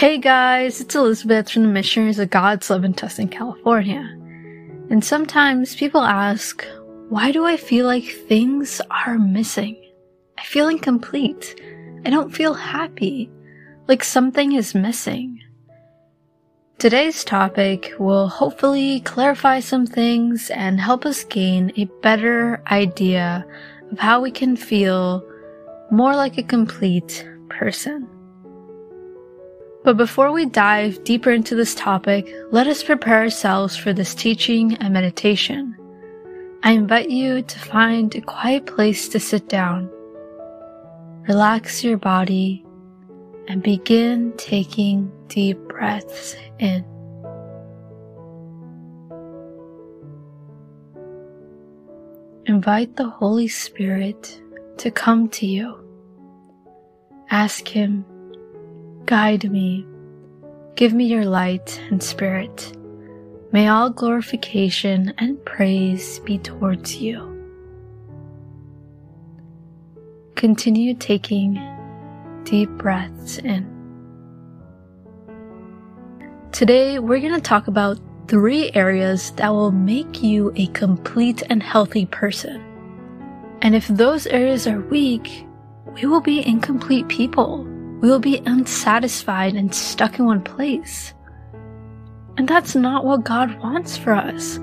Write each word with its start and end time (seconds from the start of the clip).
Hey 0.00 0.16
guys, 0.16 0.80
it's 0.80 0.94
Elizabeth 0.94 1.50
from 1.50 1.60
the 1.64 1.68
Missionaries 1.68 2.18
of 2.18 2.30
God's 2.30 2.70
Love 2.70 2.84
in 2.84 2.94
Tustin, 2.94 3.30
California. 3.30 4.00
And 4.88 5.04
sometimes 5.04 5.76
people 5.76 6.00
ask, 6.00 6.64
why 7.10 7.32
do 7.32 7.44
I 7.44 7.58
feel 7.58 7.84
like 7.84 8.04
things 8.26 8.80
are 8.90 9.18
missing? 9.18 9.76
I 10.38 10.44
feel 10.44 10.70
incomplete. 10.70 11.60
I 12.06 12.08
don't 12.08 12.34
feel 12.34 12.54
happy. 12.54 13.30
Like 13.88 14.02
something 14.02 14.52
is 14.52 14.74
missing. 14.74 15.42
Today's 16.78 17.22
topic 17.22 17.92
will 17.98 18.28
hopefully 18.28 19.00
clarify 19.00 19.60
some 19.60 19.84
things 19.86 20.48
and 20.48 20.80
help 20.80 21.04
us 21.04 21.24
gain 21.24 21.74
a 21.76 21.84
better 22.00 22.62
idea 22.68 23.44
of 23.92 23.98
how 23.98 24.22
we 24.22 24.30
can 24.30 24.56
feel 24.56 25.22
more 25.90 26.16
like 26.16 26.38
a 26.38 26.42
complete 26.42 27.28
person. 27.50 28.08
But 29.82 29.96
before 29.96 30.30
we 30.30 30.44
dive 30.44 31.02
deeper 31.04 31.30
into 31.30 31.54
this 31.54 31.74
topic, 31.74 32.30
let 32.50 32.66
us 32.66 32.82
prepare 32.82 33.22
ourselves 33.22 33.76
for 33.76 33.92
this 33.92 34.14
teaching 34.14 34.74
and 34.76 34.92
meditation. 34.92 35.76
I 36.62 36.72
invite 36.72 37.08
you 37.08 37.40
to 37.40 37.58
find 37.58 38.14
a 38.14 38.20
quiet 38.20 38.66
place 38.66 39.08
to 39.08 39.18
sit 39.20 39.48
down. 39.48 39.90
Relax 41.26 41.82
your 41.82 41.96
body 41.96 42.64
and 43.48 43.62
begin 43.62 44.34
taking 44.36 45.10
deep 45.28 45.58
breaths 45.68 46.36
in. 46.58 46.84
Invite 52.44 52.96
the 52.96 53.08
Holy 53.08 53.48
Spirit 53.48 54.42
to 54.78 54.90
come 54.90 55.28
to 55.30 55.46
you. 55.46 55.76
Ask 57.30 57.66
Him, 57.66 58.04
guide 59.10 59.50
me, 59.50 59.84
give 60.76 60.92
me 60.92 61.04
your 61.04 61.24
light 61.24 61.82
and 61.90 62.00
spirit. 62.00 62.72
May 63.50 63.66
all 63.66 63.90
glorification 63.90 65.12
and 65.18 65.44
praise 65.44 66.20
be 66.20 66.38
towards 66.38 66.94
you. 66.94 67.18
Continue 70.36 70.94
taking 70.94 71.60
deep 72.44 72.70
breaths 72.78 73.38
in. 73.38 73.66
Today, 76.52 77.00
we're 77.00 77.18
going 77.18 77.34
to 77.34 77.40
talk 77.40 77.66
about 77.66 77.98
three 78.28 78.70
areas 78.74 79.32
that 79.32 79.48
will 79.48 79.72
make 79.72 80.22
you 80.22 80.52
a 80.54 80.68
complete 80.68 81.42
and 81.50 81.64
healthy 81.64 82.06
person. 82.06 82.62
And 83.60 83.74
if 83.74 83.88
those 83.88 84.28
areas 84.28 84.68
are 84.68 84.82
weak, 84.82 85.48
we 85.94 86.06
will 86.06 86.20
be 86.20 86.46
incomplete 86.46 87.08
people. 87.08 87.69
We 88.00 88.08
will 88.08 88.20
be 88.20 88.42
unsatisfied 88.46 89.54
and 89.54 89.74
stuck 89.74 90.18
in 90.18 90.26
one 90.26 90.42
place. 90.42 91.12
And 92.36 92.48
that's 92.48 92.74
not 92.74 93.04
what 93.04 93.24
God 93.24 93.58
wants 93.60 93.96
for 93.96 94.14
us. 94.14 94.58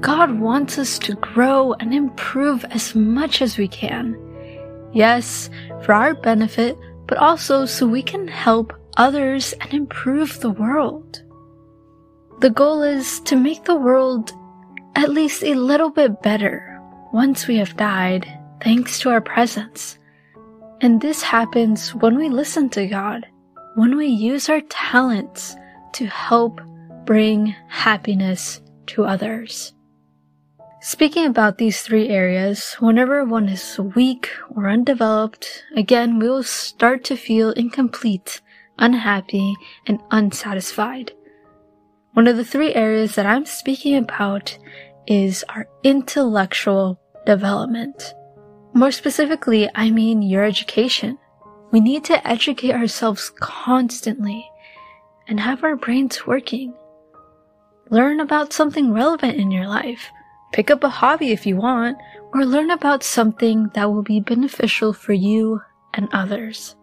God 0.00 0.38
wants 0.38 0.78
us 0.78 0.98
to 1.00 1.14
grow 1.16 1.72
and 1.74 1.92
improve 1.92 2.64
as 2.66 2.94
much 2.94 3.42
as 3.42 3.58
we 3.58 3.66
can. 3.66 4.16
Yes, 4.92 5.50
for 5.82 5.94
our 5.94 6.14
benefit, 6.14 6.78
but 7.06 7.18
also 7.18 7.66
so 7.66 7.86
we 7.86 8.02
can 8.02 8.28
help 8.28 8.72
others 8.96 9.52
and 9.60 9.74
improve 9.74 10.40
the 10.40 10.50
world. 10.50 11.22
The 12.40 12.50
goal 12.50 12.82
is 12.82 13.20
to 13.20 13.36
make 13.36 13.64
the 13.64 13.74
world 13.74 14.32
at 14.94 15.10
least 15.10 15.42
a 15.42 15.54
little 15.54 15.90
bit 15.90 16.22
better 16.22 16.80
once 17.12 17.46
we 17.46 17.56
have 17.56 17.76
died, 17.76 18.26
thanks 18.62 18.98
to 19.00 19.10
our 19.10 19.20
presence. 19.20 19.98
And 20.80 21.00
this 21.00 21.22
happens 21.22 21.94
when 21.94 22.18
we 22.18 22.28
listen 22.28 22.68
to 22.70 22.86
God, 22.86 23.26
when 23.74 23.96
we 23.96 24.06
use 24.06 24.48
our 24.48 24.60
talents 24.62 25.56
to 25.94 26.06
help 26.06 26.60
bring 27.04 27.54
happiness 27.68 28.60
to 28.88 29.04
others. 29.04 29.72
Speaking 30.80 31.26
about 31.26 31.58
these 31.58 31.80
three 31.80 32.08
areas, 32.08 32.74
whenever 32.78 33.24
one 33.24 33.48
is 33.48 33.78
weak 33.96 34.30
or 34.54 34.68
undeveloped, 34.68 35.64
again, 35.74 36.18
we 36.18 36.28
will 36.28 36.42
start 36.42 37.02
to 37.04 37.16
feel 37.16 37.50
incomplete, 37.52 38.40
unhappy, 38.78 39.54
and 39.86 39.98
unsatisfied. 40.10 41.12
One 42.12 42.28
of 42.28 42.36
the 42.36 42.44
three 42.44 42.74
areas 42.74 43.14
that 43.14 43.26
I'm 43.26 43.46
speaking 43.46 43.96
about 43.96 44.56
is 45.06 45.44
our 45.48 45.66
intellectual 45.82 47.00
development. 47.24 48.14
More 48.76 48.92
specifically, 48.92 49.70
I 49.74 49.90
mean 49.90 50.20
your 50.20 50.44
education. 50.44 51.16
We 51.72 51.80
need 51.80 52.04
to 52.04 52.28
educate 52.28 52.74
ourselves 52.74 53.32
constantly 53.40 54.46
and 55.26 55.40
have 55.40 55.64
our 55.64 55.76
brains 55.76 56.26
working. 56.26 56.74
Learn 57.88 58.20
about 58.20 58.52
something 58.52 58.92
relevant 58.92 59.38
in 59.38 59.50
your 59.50 59.66
life. 59.66 60.10
Pick 60.52 60.70
up 60.70 60.84
a 60.84 60.90
hobby 60.90 61.32
if 61.32 61.46
you 61.46 61.56
want, 61.56 61.96
or 62.34 62.44
learn 62.44 62.70
about 62.70 63.02
something 63.02 63.70
that 63.72 63.90
will 63.90 64.02
be 64.02 64.20
beneficial 64.20 64.92
for 64.92 65.14
you 65.14 65.62
and 65.94 66.10
others. 66.12 66.76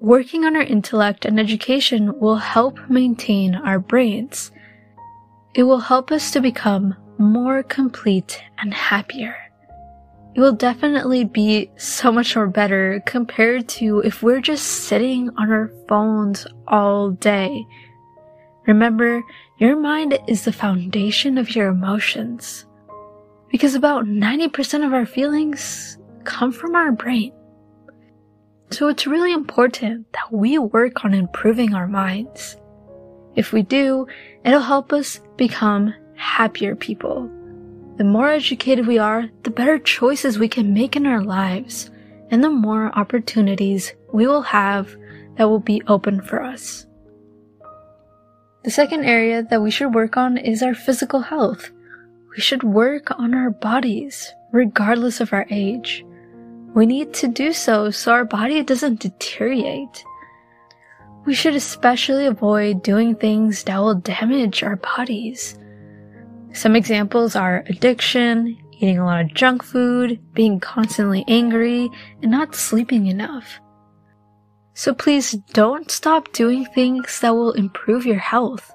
Working 0.00 0.46
on 0.46 0.56
our 0.56 0.62
intellect 0.62 1.26
and 1.26 1.38
education 1.38 2.18
will 2.18 2.36
help 2.36 2.78
maintain 2.88 3.54
our 3.56 3.78
brains. 3.78 4.50
It 5.54 5.64
will 5.64 5.80
help 5.80 6.10
us 6.10 6.30
to 6.30 6.40
become 6.40 6.96
more 7.18 7.62
complete 7.62 8.42
and 8.56 8.72
happier. 8.72 9.43
It 10.34 10.40
will 10.40 10.52
definitely 10.52 11.24
be 11.24 11.70
so 11.76 12.10
much 12.10 12.34
more 12.34 12.48
better 12.48 13.00
compared 13.06 13.68
to 13.68 14.00
if 14.00 14.20
we're 14.20 14.40
just 14.40 14.66
sitting 14.66 15.30
on 15.38 15.52
our 15.52 15.70
phones 15.88 16.44
all 16.66 17.10
day. 17.10 17.64
Remember, 18.66 19.22
your 19.58 19.76
mind 19.76 20.18
is 20.26 20.44
the 20.44 20.52
foundation 20.52 21.38
of 21.38 21.54
your 21.54 21.68
emotions. 21.68 22.66
Because 23.48 23.76
about 23.76 24.06
90% 24.06 24.84
of 24.84 24.92
our 24.92 25.06
feelings 25.06 25.98
come 26.24 26.50
from 26.50 26.74
our 26.74 26.90
brain. 26.90 27.32
So 28.70 28.88
it's 28.88 29.06
really 29.06 29.32
important 29.32 30.12
that 30.14 30.32
we 30.32 30.58
work 30.58 31.04
on 31.04 31.14
improving 31.14 31.74
our 31.74 31.86
minds. 31.86 32.56
If 33.36 33.52
we 33.52 33.62
do, 33.62 34.08
it'll 34.44 34.58
help 34.58 34.92
us 34.92 35.20
become 35.36 35.94
happier 36.16 36.74
people. 36.74 37.30
The 37.96 38.04
more 38.04 38.28
educated 38.28 38.86
we 38.86 38.98
are, 38.98 39.30
the 39.44 39.50
better 39.50 39.78
choices 39.78 40.38
we 40.38 40.48
can 40.48 40.74
make 40.74 40.96
in 40.96 41.06
our 41.06 41.22
lives, 41.22 41.90
and 42.30 42.42
the 42.42 42.50
more 42.50 42.90
opportunities 42.98 43.92
we 44.12 44.26
will 44.26 44.42
have 44.42 44.96
that 45.36 45.48
will 45.48 45.60
be 45.60 45.82
open 45.86 46.20
for 46.20 46.42
us. 46.42 46.86
The 48.64 48.70
second 48.70 49.04
area 49.04 49.42
that 49.42 49.62
we 49.62 49.70
should 49.70 49.94
work 49.94 50.16
on 50.16 50.38
is 50.38 50.62
our 50.62 50.74
physical 50.74 51.20
health. 51.20 51.70
We 52.34 52.40
should 52.40 52.62
work 52.64 53.10
on 53.16 53.34
our 53.34 53.50
bodies, 53.50 54.32
regardless 54.52 55.20
of 55.20 55.32
our 55.32 55.46
age. 55.50 56.04
We 56.74 56.86
need 56.86 57.12
to 57.14 57.28
do 57.28 57.52
so 57.52 57.90
so 57.90 58.10
our 58.10 58.24
body 58.24 58.60
doesn't 58.64 59.00
deteriorate. 59.00 60.04
We 61.26 61.34
should 61.34 61.54
especially 61.54 62.26
avoid 62.26 62.82
doing 62.82 63.14
things 63.14 63.62
that 63.64 63.78
will 63.78 63.94
damage 63.94 64.62
our 64.64 64.76
bodies. 64.76 65.56
Some 66.54 66.76
examples 66.76 67.34
are 67.34 67.64
addiction, 67.66 68.56
eating 68.72 68.98
a 68.98 69.04
lot 69.04 69.20
of 69.20 69.34
junk 69.34 69.64
food, 69.64 70.20
being 70.34 70.60
constantly 70.60 71.24
angry, 71.26 71.90
and 72.22 72.30
not 72.30 72.54
sleeping 72.54 73.08
enough. 73.08 73.58
So 74.72 74.94
please 74.94 75.32
don't 75.52 75.90
stop 75.90 76.32
doing 76.32 76.64
things 76.66 77.20
that 77.20 77.34
will 77.34 77.52
improve 77.52 78.06
your 78.06 78.18
health. 78.18 78.72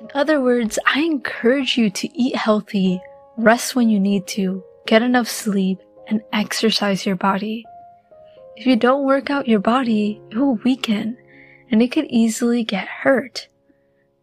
In 0.00 0.08
other 0.14 0.40
words, 0.40 0.80
I 0.84 1.02
encourage 1.02 1.78
you 1.78 1.90
to 1.90 2.08
eat 2.20 2.34
healthy, 2.34 3.00
rest 3.36 3.76
when 3.76 3.88
you 3.88 4.00
need 4.00 4.26
to, 4.28 4.62
get 4.86 5.02
enough 5.02 5.28
sleep, 5.28 5.78
and 6.08 6.22
exercise 6.32 7.06
your 7.06 7.16
body. 7.16 7.64
If 8.56 8.66
you 8.66 8.74
don't 8.74 9.06
work 9.06 9.30
out 9.30 9.46
your 9.46 9.60
body, 9.60 10.20
it 10.30 10.36
will 10.36 10.56
weaken 10.56 11.16
and 11.70 11.80
it 11.82 11.92
could 11.92 12.06
easily 12.06 12.64
get 12.64 12.88
hurt. 12.88 13.46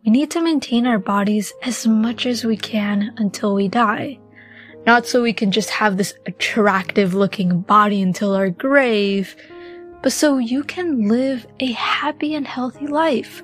We 0.07 0.12
need 0.12 0.31
to 0.31 0.42
maintain 0.42 0.88
our 0.88 1.00
bodies 1.00 1.54
as 1.63 1.86
much 1.86 2.25
as 2.25 2.45
we 2.45 2.56
can 2.56 3.13
until 3.18 3.54
we 3.54 3.68
die. 3.68 4.19
Not 4.86 5.06
so 5.06 5.21
we 5.21 5.33
can 5.33 5.51
just 5.51 5.69
have 5.69 5.98
this 5.98 6.13
attractive 6.25 7.13
looking 7.13 7.59
body 7.59 8.01
until 8.01 8.33
our 8.33 8.50
grave, 8.50 9.36
but 10.01 10.13
so 10.13 10.38
you 10.38 10.63
can 10.63 11.09
live 11.09 11.45
a 11.59 11.74
happy 11.74 12.36
and 12.36 12.48
healthy 12.48 12.88
life. 12.88 13.44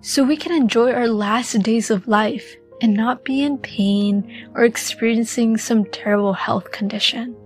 So 0.00 0.24
we 0.24 0.38
can 0.38 0.52
enjoy 0.52 0.92
our 0.92 1.08
last 1.08 1.52
days 1.62 1.90
of 1.90 2.08
life 2.08 2.56
and 2.80 2.94
not 2.94 3.26
be 3.26 3.42
in 3.42 3.58
pain 3.58 4.48
or 4.54 4.64
experiencing 4.64 5.58
some 5.58 5.84
terrible 5.84 6.32
health 6.32 6.72
condition. 6.72 7.36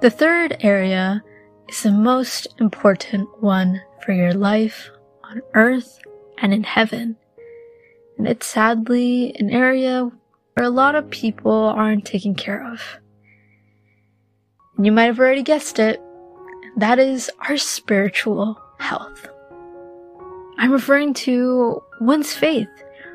The 0.00 0.08
third 0.08 0.56
area 0.60 1.22
is 1.68 1.82
the 1.82 1.92
most 1.92 2.48
important 2.60 3.28
one 3.42 3.82
for 4.06 4.12
your 4.12 4.32
life 4.32 4.90
on 5.22 5.42
earth 5.52 5.98
and 6.38 6.52
in 6.52 6.64
heaven. 6.64 7.16
And 8.18 8.28
it's 8.28 8.46
sadly 8.46 9.34
an 9.38 9.50
area 9.50 10.10
where 10.54 10.66
a 10.66 10.70
lot 10.70 10.94
of 10.94 11.10
people 11.10 11.52
aren't 11.52 12.04
taken 12.04 12.34
care 12.34 12.66
of. 12.66 12.80
And 14.76 14.86
you 14.86 14.92
might 14.92 15.04
have 15.04 15.18
already 15.18 15.42
guessed 15.42 15.78
it 15.78 16.00
that 16.76 16.98
is 16.98 17.30
our 17.48 17.56
spiritual 17.56 18.58
health. 18.78 19.28
I'm 20.58 20.72
referring 20.72 21.14
to 21.14 21.82
one's 22.00 22.32
faith, 22.32 22.68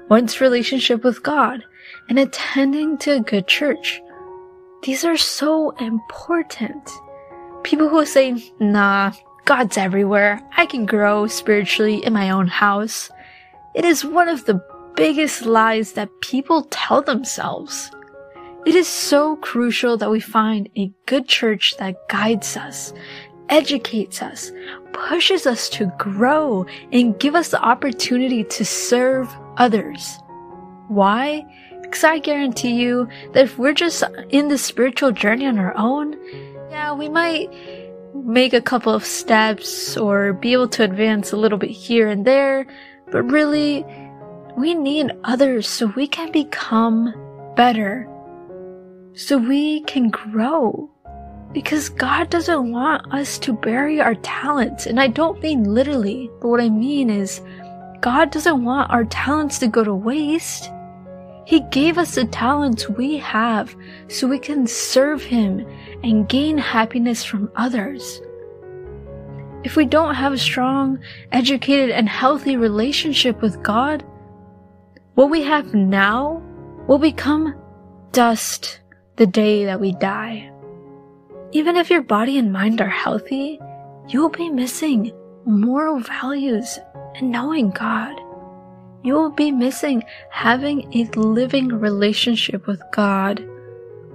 one's 0.10 0.42
relationship 0.42 1.04
with 1.04 1.24
God, 1.24 1.64
and 2.10 2.19
attending 2.19 2.98
to 3.00 3.14
a 3.14 3.19
good 3.19 3.48
church. 3.48 4.02
These 4.84 5.06
are 5.06 5.18
so 5.18 5.72
important. 5.72 6.90
People 7.64 7.90
who 7.90 8.06
say, 8.06 8.36
nah, 8.60 9.12
God's 9.47 9.77
everywhere. 9.77 10.41
I 10.57 10.65
can 10.65 10.85
grow 10.85 11.25
spiritually 11.25 12.03
in 12.03 12.11
my 12.11 12.31
own 12.31 12.47
house. 12.47 13.09
It 13.75 13.85
is 13.85 14.03
one 14.03 14.27
of 14.27 14.44
the 14.44 14.61
biggest 14.97 15.45
lies 15.45 15.94
that 15.94 16.09
people 16.19 16.63
tell 16.69 17.01
themselves. 17.01 17.89
It 18.65 18.75
is 18.75 18.89
so 18.89 19.38
crucial 19.38 19.95
that 19.95 20.11
we 20.11 20.19
find 20.19 20.67
a 20.77 20.91
good 21.05 21.29
church 21.29 21.77
that 21.77 22.09
guides 22.09 22.57
us, 22.57 22.91
educates 23.47 24.21
us, 24.21 24.51
pushes 24.91 25.47
us 25.47 25.69
to 25.69 25.94
grow, 25.97 26.65
and 26.91 27.17
give 27.17 27.33
us 27.33 27.47
the 27.47 27.63
opportunity 27.63 28.44
to 28.44 28.65
serve 28.65 29.33
others. 29.55 30.19
Why? 30.89 31.45
Because 31.83 32.03
I 32.03 32.19
guarantee 32.19 32.73
you 32.73 33.07
that 33.31 33.45
if 33.45 33.57
we're 33.57 33.71
just 33.71 34.03
in 34.27 34.49
the 34.49 34.57
spiritual 34.57 35.13
journey 35.13 35.45
on 35.45 35.57
our 35.57 35.75
own, 35.77 36.17
yeah, 36.69 36.94
we 36.94 37.07
might 37.07 37.49
make 38.25 38.54
a 38.54 38.62
couple 38.62 38.94
of 38.94 39.06
steps 39.06 39.98
or 39.98 40.34
be 40.34 40.54
able 40.54 40.69
to 40.69 40.84
advance 40.84 41.31
a 41.31 41.38
little 41.38 41.58
bit 41.58 41.72
here 41.72 42.08
and 42.08 42.25
there, 42.25 42.66
but 43.12 43.24
really, 43.24 43.86
we 44.58 44.74
need 44.74 45.12
others 45.24 45.68
so 45.68 45.88
we 45.96 46.08
can 46.08 46.31
become 46.31 47.14
better 47.56 48.08
so 49.18 49.36
we 49.36 49.81
can 49.81 50.10
grow. 50.10 50.90
Because 51.52 51.90
God 51.90 52.30
doesn't 52.30 52.72
want 52.72 53.12
us 53.12 53.40
to 53.40 53.54
bury 53.54 54.00
our 54.00 54.14
talents. 54.16 54.86
And 54.86 55.00
I 55.00 55.08
don't 55.08 55.42
mean 55.42 55.64
literally, 55.64 56.30
but 56.40 56.50
what 56.50 56.62
I 56.62 56.69
mean 56.69 57.10
is 57.10 57.42
God 58.00 58.30
doesn't 58.31 58.64
want 58.64 58.92
our 58.92 59.06
talents 59.06 59.58
to 59.60 59.68
go 59.68 59.84
to 59.84 59.94
waste. 59.94 60.69
He 61.47 61.61
gave 61.61 61.97
us 61.97 62.15
the 62.15 62.25
talents 62.25 62.89
we 62.89 63.15
have 63.19 63.73
so 64.09 64.27
we 64.27 64.38
can 64.38 64.67
serve 64.67 65.23
Him 65.23 65.65
and 66.03 66.27
gain 66.27 66.57
happiness 66.57 67.23
from 67.23 67.49
others. 67.55 68.21
If 69.63 69.77
we 69.77 69.85
don't 69.85 70.15
have 70.15 70.33
a 70.33 70.38
strong, 70.38 70.99
educated, 71.31 71.89
and 71.91 72.09
healthy 72.09 72.57
relationship 72.57 73.41
with 73.41 73.63
God, 73.63 74.03
what 75.15 75.29
we 75.29 75.41
have 75.44 75.73
now 75.73 76.44
will 76.85 76.99
become 76.99 77.55
dust 78.11 78.81
the 79.15 79.25
day 79.25 79.63
that 79.63 79.79
we 79.79 79.94
die. 79.94 80.51
Even 81.53 81.77
if 81.77 81.89
your 81.89 82.01
body 82.01 82.38
and 82.38 82.51
mind 82.51 82.81
are 82.81 82.89
healthy, 82.89 83.57
you 84.09 84.19
will 84.19 84.27
be 84.27 84.49
missing 84.49 85.13
moral 85.45 86.01
values 86.01 86.77
and 87.15 87.31
knowing 87.31 87.69
God. 87.69 88.19
You 89.03 89.13
will 89.13 89.31
be 89.31 89.51
missing 89.51 90.03
having 90.31 90.94
a 90.94 91.05
living 91.17 91.69
relationship 91.69 92.67
with 92.67 92.81
God, 92.91 93.45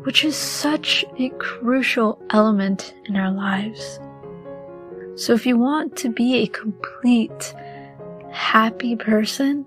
which 0.03 0.25
is 0.25 0.37
such 0.37 1.05
a 1.19 1.31
crucial 1.39 2.21
element 2.31 2.95
in 3.07 3.17
our 3.17 3.31
lives. 3.31 4.01
So 5.15 5.35
if 5.35 5.47
you 5.47 5.59
want 5.59 5.97
to 5.99 6.09
be 6.09 6.37
a 6.37 6.47
complete, 6.47 7.55
happy 8.31 8.97
person, 8.97 9.67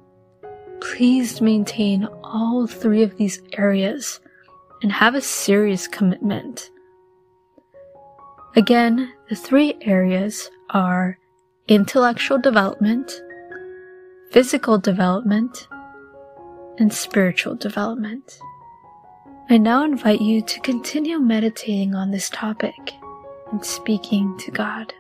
please 0.81 1.39
maintain 1.41 2.07
all 2.23 2.67
three 2.67 3.03
of 3.03 3.17
these 3.17 3.41
areas 3.53 4.19
and 4.81 4.91
have 4.91 5.15
a 5.15 5.21
serious 5.21 5.87
commitment. 5.87 6.69
Again, 8.55 9.13
the 9.29 9.35
three 9.35 9.75
areas 9.81 10.49
are 10.69 11.17
intellectual 11.67 12.37
development, 12.37 13.21
physical 14.35 14.77
development, 14.77 15.69
and 16.77 16.91
spiritual 16.91 17.55
development. 17.55 18.37
I 19.49 19.57
now 19.57 19.85
invite 19.85 20.19
you 20.19 20.41
to 20.41 20.59
continue 20.59 21.19
meditating 21.19 21.95
on 21.95 22.11
this 22.11 22.29
topic 22.29 22.75
and 23.53 23.63
speaking 23.63 24.37
to 24.39 24.51
God. 24.51 24.93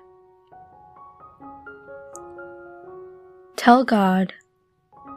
Tell 3.57 3.83
God, 3.83 4.31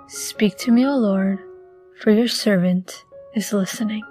Speak 0.09 0.57
to 0.59 0.73
me, 0.73 0.85
O 0.85 0.97
Lord, 0.97 1.39
for 2.01 2.11
your 2.11 2.27
servant 2.27 3.05
is 3.37 3.53
listening. 3.53 4.03